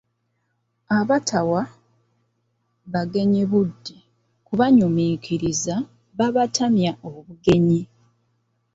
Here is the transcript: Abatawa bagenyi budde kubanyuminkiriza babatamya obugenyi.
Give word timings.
Abatawa 0.99 1.61
bagenyi 2.93 3.43
budde 3.51 3.95
kubanyuminkiriza 4.47 5.75
babatamya 6.17 6.91
obugenyi. 7.09 7.81